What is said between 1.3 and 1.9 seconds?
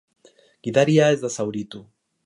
zauritu.